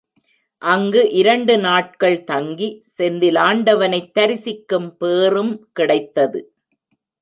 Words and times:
அங்கு 0.57 1.11
இரண்டு 1.11 1.57
நாட்கள் 1.57 2.23
தங்கி 2.23 2.83
செந்திலாண்டவனைத் 2.97 4.11
தரிசிக்கும் 4.11 4.97
பேறும் 4.97 5.69
கிடைத்தது. 5.73 6.53